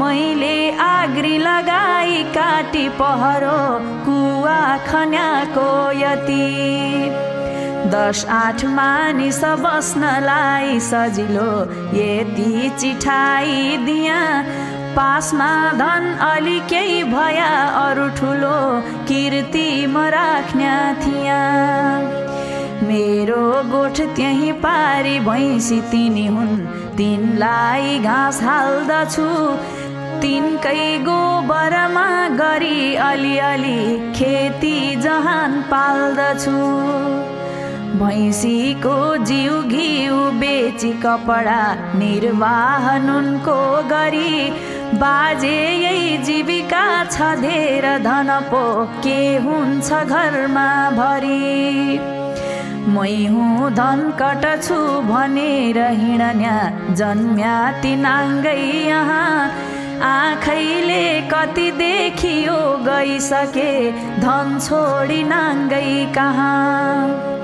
मैले 0.00 0.58
आग्री 0.86 1.36
लगाई 1.38 2.22
काटी 2.36 2.88
पहरो 3.00 3.58
कुवा 4.06 4.60
खन्याको 4.86 5.70
यति। 6.00 6.46
दस 7.86 8.24
आठ 8.30 8.64
मानिस 8.76 9.40
बस्नलाई 9.60 10.78
सजिलो 10.80 11.52
यति 11.94 12.70
चिठाई 12.78 13.76
दिया। 13.86 14.20
पासमा 14.96 15.50
धन 15.72 16.12
अलि 16.22 16.58
केही 16.70 17.02
भया 17.04 17.50
अरू 17.80 18.08
ठुलो 18.18 18.58
कीर्ति 19.08 19.86
म 19.86 20.04
राख्न्या 20.14 20.76
थिया। 21.02 21.40
मेरो 22.88 23.46
गोठ 23.70 24.00
त्यहीँ 24.16 24.52
पारी 24.64 25.18
भैँसी 25.20 25.80
तिनी 25.90 26.26
हुन् 26.26 26.66
तिनलाई 26.96 27.98
घाँस 27.98 28.42
हाल्दछु। 28.42 29.28
तिनकै 30.20 30.98
गोबरमा 30.98 32.06
गरी 32.36 32.94
अलिअलि 33.08 33.80
खेती 34.16 34.78
जहान 35.02 35.60
पाल्दछु। 35.72 36.58
भैँसीको 37.98 39.16
जिउ 39.24 39.62
घिउ 39.62 40.16
बेची 40.30 40.92
कपडा 40.92 41.62
निर्वाह 41.98 42.98
नुनको 42.98 43.82
गरी। 43.88 44.50
बाजे 44.98 45.56
यही 45.84 46.18
जीविका 46.18 47.04
छ 47.04 47.22
धेर 47.40 47.86
धन 47.98 48.30
पो। 48.50 48.84
के 48.84 49.36
हुन्छ 49.36 49.92
घरमा 49.92 50.68
भरी? 50.90 51.98
मै 52.94 53.26
हुँ 53.26 53.70
धन 53.70 54.12
कट 54.20 54.62
छु 54.62 54.76
भनेर 55.10 55.78
हिँडन्या। 55.78 56.58
जन्म्या 56.94 57.56
तिनाङ्गै 57.82 58.56
यहाँ। 58.88 59.50
आँखैले 60.02 61.20
कति 61.30 61.70
देखियो 61.70 62.60
गइसके। 62.86 63.72
धन 64.20 64.58
छोडी 64.60 65.22
नाङ्गै 65.22 66.12
कहाँ? 66.14 67.37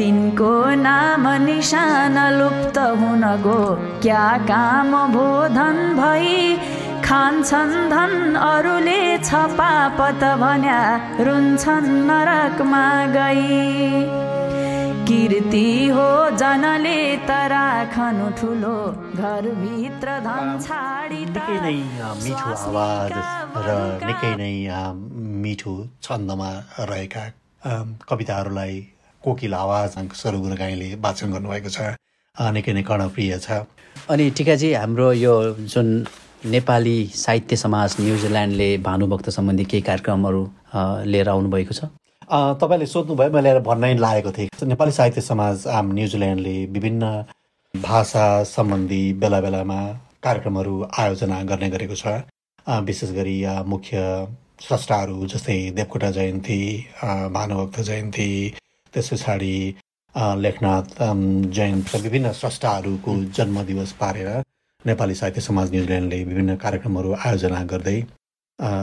तिनको 0.00 0.52
नाम 0.80 1.26
निशान 1.44 2.14
लुप्त 2.34 2.76
हुन 3.00 3.24
गो 3.42 3.60
क्या 4.02 4.26
काम 4.50 4.92
भो 5.12 5.24
धन 5.54 5.76
भई? 5.96 6.36
खान्छन् 7.04 7.74
धन 7.90 8.12
अरूले 8.40 9.02
छ 9.18 9.40
पापत 9.58 10.22
भन्या 10.42 10.78
रुन्छन् 11.26 11.88
नरकमा 12.08 12.84
गई। 13.16 13.58
कीर्ति 15.10 15.68
हो 15.96 16.08
जनले 16.42 17.00
तरा 17.28 17.66
खानु 17.94 18.28
ठुलो 18.40 18.76
घरभित्र 19.20 20.14
धन 20.26 20.46
छाडी 20.66 21.20
निकै 21.34 21.58
नै 21.66 21.74
मिठो 22.22 22.54
आवाज 22.68 23.12
र 23.66 23.76
निकै 24.06 24.32
नै 24.40 24.54
मिठो 25.44 25.74
छन्दमा 26.08 26.50
रहेका 26.92 27.26
कविताहरूलाई 28.08 28.80
कोकिल 29.24 29.54
आवाज 29.54 29.98
सरू 30.16 30.40
गुरुगाईले 30.40 30.88
वाचन 31.04 31.32
गर्नुभएको 31.32 31.70
छ। 31.76 31.78
निकै 32.36 32.72
नै 32.72 32.82
कर्णप्रिय 32.88 33.38
छ। 33.38 33.64
अनि 34.08 34.30
टिकाजी 34.36 34.72
हाम्रो 34.72 35.12
यो 35.12 35.34
जुन 35.72 35.88
नेपाली 36.52 36.98
साहित्य 37.14 37.56
समाज 37.56 37.96
न्युजिल्यान्डले 38.00 38.68
भानुभक्त 38.86 39.28
सम्बन्धी 39.36 39.64
केही 39.70 39.82
कार्यक्रमहरू 39.88 40.42
लिएर 41.12 41.28
आउनुभएको 41.28 41.74
छ? 41.74 41.84
तपाईँले 42.62 42.86
सोध्नुभयो 42.86 43.30
मैले 43.36 43.52
भन्नै 43.60 43.94
लागेको 43.98 44.32
थिएँ। 44.32 44.48
नेपाली 44.72 44.92
साहित्य 44.98 45.20
समाज 45.20 45.66
आम 45.68 45.92
न्युजिल्यान्डले 45.92 46.56
विभिन्न 46.72 47.04
भाषा 47.74 48.26
सम्बन्धी 48.46 49.02
बेला 49.20 49.40
बेलामा 49.40 49.80
कार्यक्रमहरू 50.24 50.74
आयोजना 50.98 51.42
गर्ने 51.50 51.68
गरेको 51.70 51.96
छ। 52.02 52.06
विशेष 52.88 53.10
गरी 53.12 53.36
मुख्य 53.66 54.00
स्रष्टाहरू 54.64 55.26
जस्तै 55.26 55.58
देवकोटा 55.76 56.10
जयन्ती 56.16 56.60
भानुभक्त 57.36 57.80
जयन्ती 57.80 58.30
त्यस 58.94 59.10
पछाडि 59.10 59.54
लेखनाथ 60.14 60.86
र 61.00 61.98
विभिन्न 61.98 62.32
स्रष्टाहरूको 62.34 63.16
जन्मदिवस 63.32 63.92
पारेर 64.00 64.28
नेपाली 64.84 65.14
साहित्य 65.14 65.40
समाज 65.40 65.70
न्युजिल्यान्डले 65.70 66.22
विभिन्न 66.24 66.56
कार्यक्रमहरू 66.56 67.12
आयोजना 67.26 67.62
गर्दै 67.64 67.98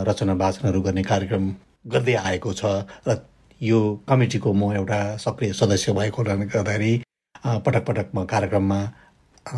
रचना 0.09 0.33
वाचनहरू 0.35 0.81
गर्ने 0.81 1.03
कार्यक्रम 1.03 1.49
गर्दै 1.85 2.15
आएको 2.21 2.53
छ 2.53 2.71
र 3.07 3.17
यो 3.61 3.79
कमिटीको 4.09 4.53
म 4.53 4.71
एउटा 4.75 4.99
सक्रिय 5.17 5.53
सदस्य 5.53 5.93
भएको 5.93 6.23
कारणले 6.23 6.45
गर्दाखेरि 6.47 6.93
पटक 7.65 7.83
पटक 7.85 8.07
म 8.15 8.25
कार्यक्रममा 8.25 8.79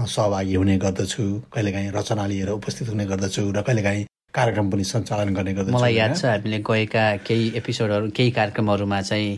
सहभागी 0.07 0.55
हुने 0.55 0.77
गर्दछु 0.77 1.23
कहिलेकाहीँ 1.53 1.91
रचना 1.91 2.25
लिएर 2.27 2.49
उपस्थित 2.51 2.89
हुने 2.89 3.05
गर्दछु 3.05 3.45
र 3.51 3.61
कहिलेकाहीँ 3.61 4.05
कार्यक्रम 4.33 4.69
पनि 4.71 4.83
सञ्चालन 4.85 5.33
गर्ने 5.35 5.53
गर्दछु 5.53 5.77
मलाई 5.77 5.95
याद? 5.95 6.17
छ 6.17 6.25
हामीले 6.27 6.59
गएका 6.65 7.05
केही 7.27 7.47
एपिसोडहरू 7.57 8.09
केही 8.15 8.31
कार्यक्रमहरूमा 8.31 9.01
चाहिँ 9.03 9.31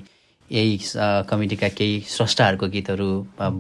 यही 0.52 0.78
अ, 0.78 1.22
कमिटीका 1.30 1.68
केही 1.78 2.00
स्रष्टाहरूको 2.16 2.68
गीतहरू 2.76 3.10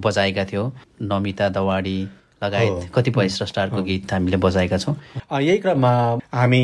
बजाएका 0.05 0.43
थियौँ। 0.51 0.71
नमिता 1.11 1.49
दवाडी 1.57 1.97
लगायत। 2.43 2.89
कतिपय 2.95 3.29
स्रष्टाहरूको 3.29 3.81
गीत 3.83 4.13
हामीले 4.13 4.37
बजाएका 4.45 4.77
छौँ। 4.77 4.95
यही 5.41 5.57
क्रममा 5.63 5.91
हामी 6.33 6.61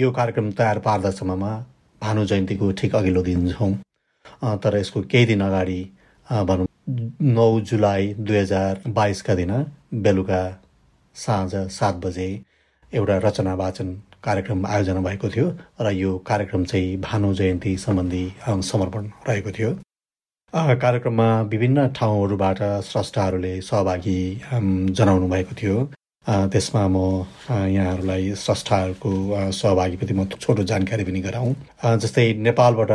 यो 0.00 0.10
कार्यक्रम 0.18 0.50
तयार 0.58 0.78
पार्दासम्ममा 0.86 1.52
भानु 2.02 2.24
जयन्तीको 2.30 2.70
ठिक 2.80 2.94
अघिल्लो 2.96 3.22
दिन 3.22 3.50
छौँ। 3.52 3.72
तर 4.62 4.76
यसको 4.76 5.00
केही 5.10 5.26
दिन 5.26 5.40
अगाडि 5.40 5.80
भनौँ 6.26 6.66
नौ 7.36 7.48
जुलाई 7.70 8.14
दुई 8.18 8.36
हजार 8.36 8.80
बाइसका 8.88 9.34
दिन 9.34 9.52
बेलुका 10.04 10.40
साँझ 11.16 11.52
सात 11.72 11.94
बजे 12.04 12.28
एउटा 12.92 13.16
रचना 13.24 13.54
वाचन 13.54 13.88
कार्यक्रम 14.24 14.66
आयोजना 14.66 15.00
भएको 15.00 15.28
थियो 15.30 15.46
र 15.80 15.90
यो 15.94 16.16
कार्यक्रम 16.26 16.64
चाहिँ 16.64 16.96
भानु 17.00 17.32
जयन्ती 17.34 17.76
सम्बन्धी 17.78 18.24
समर्पण 18.70 19.10
रहेको 19.28 19.50
थियो। 19.58 19.70
कार्यक्रममा 20.52 21.28
विभिन्न 21.52 21.88
ठाउँहरूबाट 21.98 22.58
स्रष्टाहरूले 22.88 23.60
सहभागी 23.60 24.20
जनाउनु 24.98 25.28
भएको 25.28 25.54
थियो। 25.60 25.76
त्यसमा 26.26 26.86
म 26.88 26.96
यहाँहरूलाई 27.68 28.32
स्रष्टाहरूको 28.34 29.10
सहभागीप्रति 29.52 30.14
म 30.14 30.24
छोटो 30.40 30.62
जानकारी 30.64 31.04
पनि 31.04 31.20
गराउँ। 31.20 31.54
जस्तै 32.00 32.26
नेपालबाट 32.40 32.90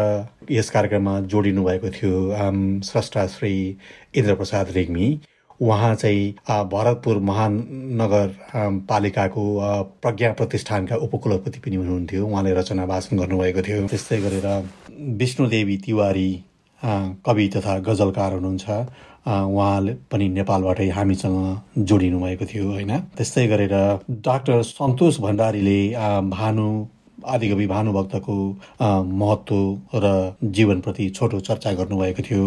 यस 0.52 0.70
कार्यक्रममा 0.70 1.20
जोडिनु 1.30 1.64
भएको 1.64 1.90
थियो 1.94 2.16
स्रष्टा 2.84 3.28
श्री 3.28 3.54
इन्द्रप्रसाद 4.16 4.72
रेग्मी। 4.76 5.08
उहाँ 5.62 5.96
चाहिँ 5.96 6.32
भरतपुर 6.72 7.18
महानगर 7.30 8.28
पालिकाको 8.90 9.44
प्रज्ञा 10.02 10.32
प्रतिष्ठानका 10.34 10.96
उपकुलपति 10.96 11.60
पनि 11.60 11.76
हुनुहुन्थ्यो। 11.76 12.26
उहाँले 12.28 12.54
रचना 12.54 12.84
वाचन 12.86 13.18
गर्नुभएको 13.18 13.62
थियो। 13.62 13.88
त्यस्तै 13.88 14.18
गरेर 14.22 14.48
विष्णुदेवी 15.20 15.78
तिवारी 15.86 16.32
कवि 17.26 17.48
तथा 17.56 17.78
गजलकार 17.88 18.34
हुनुहुन्छ। 18.34 18.70
उहाँले 19.28 19.94
पनि 20.12 20.28
नेपालबाटै 20.30 20.88
हामीसँग 20.90 21.84
जोडिनु 21.84 22.20
भएको 22.20 22.46
थियो 22.46 22.66
होइन? 22.72 22.92
त्यस्तै 23.18 23.48
गरेर 23.48 23.76
डाक्टर 24.24 24.62
सन्तोष 24.64 25.20
भण्डारीले 25.22 25.80
भानु 26.30 26.68
आदिकवि 27.28 27.66
भानुभक्तको 27.68 28.36
महत्त्व 29.14 30.00
र 30.04 30.36
जीवनप्रति 30.56 31.10
छोटो 31.10 31.40
चर्चा 31.40 31.72
गर्नुभएको 31.74 32.22
थियो। 32.24 32.46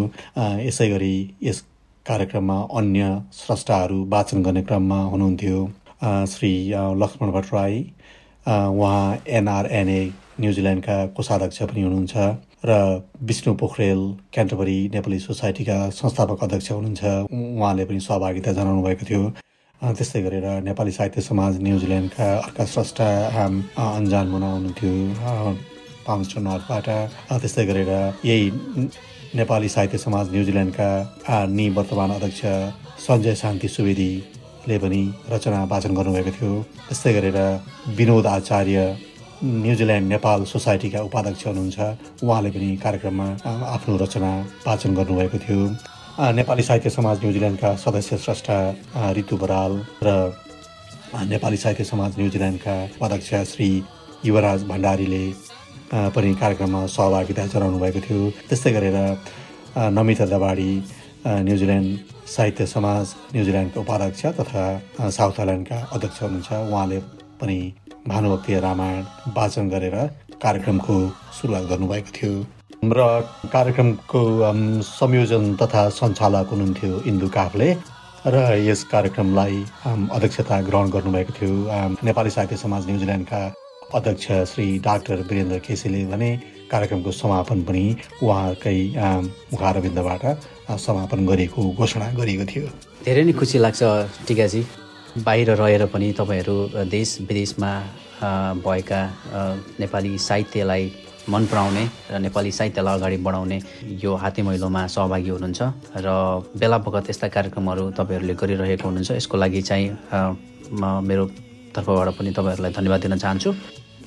यसै 0.66 0.88
गरी 0.90 1.14
यस 1.42 1.62
कार्यक्रममा 2.06 2.58
अन्य 2.78 3.02
स्रष्टाहरू 3.32 4.04
वाचन 4.12 4.42
गर्ने 4.42 4.62
क्रममा 4.62 4.98
हुनुहुन्थ्यो। 5.12 5.58
श्री 6.28 6.52
लक्ष्मण 7.02 7.30
भट्टराई 7.32 7.78
उहाँ 8.46 9.22
एनआरएनए 9.38 10.02
न्युजिल्यान्डका 10.40 10.96
कोषाध्यक्ष 11.16 11.62
पनि 11.62 11.82
हुनुहुन्छ 11.82 12.14
र 12.64 12.72
विष्णु 13.22 13.54
पोखरेल 13.54 14.00
क्यान्टबरी 14.34 14.78
नेपाली 14.94 15.18
सोसाइटीका 15.18 15.78
संस्थापक 16.00 16.42
अध्यक्ष 16.44 16.70
हुनुहुन्छ। 16.72 17.02
उहाँले 17.30 17.84
पनि 17.86 18.00
सहभागिता 18.00 18.52
जनाउनु 18.52 18.82
भएको 18.82 19.04
थियो 19.06 19.22
त्यस्तै 19.80 20.22
गरेर 20.22 20.46
नेपाली 20.66 20.92
साहित्य 20.98 21.20
समाज 21.22 21.62
न्युजिल्यान्डका 21.62 22.28
अर्का 22.38 22.64
स्रष्टा 22.74 23.08
अन्जान 23.36 24.26
मुना 24.34 24.48
हुनुहुन्थ्यो। 24.52 24.92
पाउन्स्टन 26.06 26.42
नर्थबाट 26.42 26.88
त्यस्तै 27.40 27.64
गरेर 27.66 27.90
यही 28.26 28.46
नेपाली 29.34 29.68
साहित्य 29.68 29.98
समाज 29.98 30.30
न्युजिल्यान्डका 30.32 30.88
अ, 31.28 31.46
निवर्तमान 31.48 32.10
अध्यक्ष 32.10 32.40
सञ्जय 33.06 33.34
शान्ति 33.34 33.68
सुवेदीले 33.68 34.78
पनि 34.78 35.02
रचना 35.32 35.64
वाचन 35.72 35.94
गर्नुभएको 35.96 36.30
थियो। 36.36 36.52
त्यस्तै 36.88 37.12
गरेर 37.12 37.38
विनोद 37.96 38.26
आचार्य 38.26 38.78
न्युजिल्यान्ड 39.44 40.08
नेपाल 40.08 40.44
सोसाइटीका 40.52 41.00
उपाध्यक्ष 41.08 41.46
हुनुहुन्छ। 41.46 41.78
उहाँले 42.24 42.50
पनि 42.50 42.68
कार्यक्रममा 42.84 43.28
आफ्नो 43.76 43.96
रचना 44.04 44.32
वाचन 44.66 44.94
गर्नुभएको 44.94 45.38
थियो। 45.44 45.60
नेपाली 46.38 46.62
साहित्य 46.62 46.90
समाज 46.90 47.16
न्युजिल्यान्डका 47.24 47.74
सदस्य 47.84 48.16
स्रष्टा 48.24 48.58
रितु 49.16 49.36
बराल 49.42 49.72
र 50.04 50.08
नेपाली 51.32 51.56
साहित्य 51.56 51.84
समाज 51.84 52.18
न्युजिल्यान्डका 52.18 52.76
उपाध्यक्ष 52.96 53.34
श्री 53.52 53.70
युवराज 54.24 54.60
भण्डारीले 54.68 55.24
पनि 55.92 56.34
कार्यक्रममा 56.40 56.80
सहभागिता 56.88 57.46
जनाउनु 57.52 57.78
भएको 57.78 58.00
थियो। 58.00 58.20
त्यस्तै 58.48 58.72
गरेर 58.72 58.98
नमिता 59.76 60.26
दबाडी 60.32 60.70
न्युजिल्यान्ड 61.46 61.90
साहित्य 62.26 62.66
समाज 62.66 63.04
न्युजिल्यान्डका 63.34 63.80
उपाध्यक्ष 63.80 64.22
तथा 64.40 64.64
साउथ 65.10 65.36
आइल्यान्डका 65.40 65.78
अध्यक्ष 65.92 66.22
हुनुहुन्छ। 66.22 66.50
उहाँले 66.72 66.98
पनि 67.40 67.58
भानुभक्तीय 68.08 68.60
रामायण 68.60 69.04
वाचन 69.36 69.68
गरेर 69.68 69.96
कार्यक्रमको 70.42 70.96
सुरुवात 71.38 71.64
गर्नुभएको 71.70 72.10
थियो। 72.16 72.34
र 72.82 73.00
कार्यक्रमको 73.52 74.20
संयोजन 74.82 75.54
तथा 75.60 75.82
सञ्चालक 75.92 76.46
हुनुहुन्थ्यो 76.50 76.92
इन्दु 77.06 77.28
काफले 77.30 77.68
र 78.26 78.36
यस 78.58 78.82
कार्यक्रमलाई 78.90 79.56
अध्यक्षता 79.86 80.60
ग्रहण 80.68 80.90
गर्नुभएको 80.90 81.32
थियो। 81.38 81.54
नेपाली 82.02 82.30
साहित्य 82.30 82.56
समाज 82.56 82.86
न्युजिल्यान्डका 82.86 83.42
अध्यक्ष 83.94 84.26
श्री 84.52 84.66
डाक्टर 84.84 85.20
वीरेन्द्र 85.28 85.58
केसीले 85.66 86.04
भने 86.08 86.30
कार्यक्रमको 86.70 87.10
समापन 87.12 87.62
पनि 87.68 87.84
उहाँकै 88.22 88.78
मुखारविन्दबाट 89.52 90.24
समापन 90.80 91.26
गरिएको 91.26 91.62
घोषणा 91.76 92.06
गरिएको 92.16 92.44
थियो। 92.48 92.68
धेरै 93.04 93.24
नै 93.24 93.32
खुसी 93.36 93.58
लाग्छ 93.58 93.82
टिकाजी। 94.28 94.62
बाहिर 95.20 95.50
रहेर 95.60 95.84
पनि 95.92 96.12
तपाईँहरू 96.16 96.56
देश 96.88 97.08
विदेशमा 97.28 97.72
भएका 98.64 99.00
नेपाली 99.80 100.12
साहित्यलाई 100.18 100.84
मन 101.28 101.46
पराउने 101.52 101.84
र 102.12 102.18
नेपाली 102.24 102.50
साहित्यलाई 102.50 102.98
अगाडि 102.98 103.16
बढाउने 103.20 103.58
यो 104.00 104.14
हाते 104.16 104.42
मैलोमा 104.42 104.86
सहभागी 104.88 105.28
हुनुहुन्छ 105.28 105.60
र 106.00 106.08
बेला 106.56 106.78
बखत 106.80 107.10
यस्ता 107.10 107.28
कार्यक्रमहरू 107.28 107.90
तपाईँहरूले 108.00 108.34
गरिरहेको 108.40 108.88
हुनुहुन्छ। 108.88 109.10
यसको 109.20 109.36
लागि 109.36 109.62
चाहिँ 109.68 109.86
म 110.80 111.04
मेरो 111.04 111.24
तर्फबाट 111.76 112.08
पनि 112.16 112.30
तपाईँहरूलाई 112.32 112.72
धन्यवाद 112.72 113.00
दिन 113.00 113.16
चाहन्छु। 113.16 113.50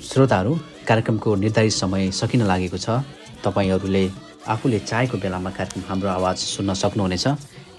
श्रोताहरू 0.06 0.54
कार्यक्रमको 0.88 1.36
निर्धारित 1.36 1.74
समय 1.74 2.12
सकिन 2.12 2.42
लागेको 2.48 2.78
छ। 2.78 3.02
तपाईँहरूले 3.44 4.04
आफूले 4.48 4.80
चाहेको 4.80 5.18
बेलामा 5.18 5.50
कार्यक्रम 5.50 5.84
हाम्रो 5.90 6.10
आवाज 6.10 6.38
सुन्न 6.38 6.74
सक्नुहुनेछ। 6.74 7.28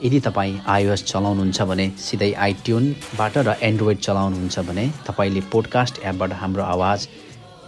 यदि 0.04 0.20
तपाईँ 0.20 0.58
आइओएस 0.66 1.04
चलाउनुहुन्छ 1.04 1.62
भने 1.62 1.86
सिधै 1.98 2.32
आइट्युनबाट 2.34 3.38
र 3.38 3.54
एन्ड्रोइड 3.62 3.98
चलाउनुहुन्छ 3.98 4.58
भने 4.68 4.84
तपाईँले 5.06 5.40
पोडकास्ट 5.52 6.02
एपबाट 6.04 6.32
हाम्रो 6.42 6.62
आवाज 6.64 7.08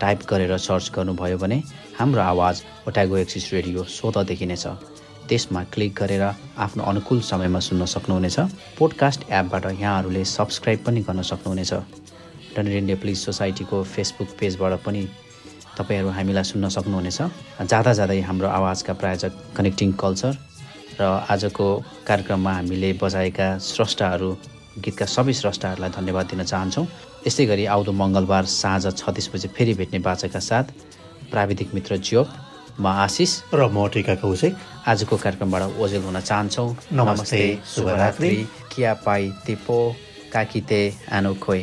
टाइप 0.01 0.27
गरेर 0.31 0.57
सर्च 0.59 0.91
गर्नुभयो 0.97 1.39
भने 1.39 1.63
हाम्रो 1.99 2.23
आवाज 2.23 2.63
ओटागो 2.89 3.17
एक्सिस 3.17 3.53
रेडियो 3.53 3.85
स्वत 3.89 4.19
देखिनेछ 4.29 4.67
त्यसमा 5.29 5.63
क्लिक 5.73 5.95
गरेर 5.95 6.23
आफ्नो 6.59 6.83
अनुकूल 6.83 7.21
समयमा 7.21 7.61
सुन्न 7.61 7.85
सक्नुहुनेछ। 7.95 8.39
पोडकास्ट 8.79 9.31
एपबाट 9.31 9.67
यहाँहरूले 9.81 10.25
सब्सक्राइब 10.27 10.85
पनि 10.87 11.01
गर्न 11.09 11.23
सक्नुहुनेछ। 11.23 11.73
डनरेन 12.59 12.85
नेपाली 12.91 13.15
सोसाइटीको 13.15 13.83
फेसबुक 13.87 14.29
पेजबाट 14.35 14.83
पनि 14.83 15.03
तपाईँहरू 15.79 16.11
हामीलाई 16.11 16.45
सुन्न 16.51 16.69
सक्नुहुनेछ। 16.75 17.19
जाँदा 17.71 17.93
जाँदै 17.95 18.21
हाम्रो 18.27 18.49
आवाजका 18.51 18.93
प्रायोजक 18.99 19.33
कनेक्टिङ 19.55 19.93
कल्चर 19.95 20.33
र 20.99 21.03
आजको 21.31 21.67
कार्यक्रममा 22.03 22.53
हामीले 22.59 22.91
बजाएका 22.99 23.47
स्रष्टाहरू 23.63 24.31
गीतका 24.83 25.07
सबै 25.07 25.33
स्रष्टाहरूलाई 25.39 25.91
धन्यवाद 25.95 26.27
दिन 26.35 26.43
चाहन्छौँ। 26.43 26.87
यस्तै 27.27 27.47
गरी 27.47 27.65
आउँदो 27.71 27.93
मङ्गलबार 27.95 28.45
साँझ 28.51 28.85
छत्तिस 28.91 29.27
बजे 29.31 29.49
फेरि 29.55 29.75
भेट्ने 29.79 29.99
बाचाका 30.03 30.41
साथ 30.43 30.67
प्राविधिक 31.31 31.75
मित्र 31.79 32.03
ज्योप 32.03 32.29
म 32.83 32.87
आशिष 33.07 33.55
र 33.55 33.71
म 33.71 33.87
टिका 33.87 34.15
कौशिक। 34.19 34.53
आजको 34.91 35.15
कार्यक्रमबाट 35.15 35.79
ओजेल 35.79 36.03
हुन 36.03 36.19
चाहन्छौँ। 36.21 36.69
नमस्ते, 36.91 37.43
शुभरात्रि। 37.75 38.35
किया 38.75 38.93
पाई 39.07 39.31
तेपो 39.47 39.79
काकिते 40.35 40.83
आनो 41.15 41.35
खोइ 41.39 41.63